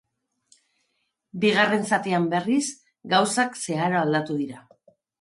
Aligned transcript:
Bigarren 1.43 1.87
zatian, 1.91 2.27
berriz, 2.33 2.65
gauzak 3.15 3.63
zeharo 3.63 4.05
aldatu 4.05 4.43
dira. 4.45 4.69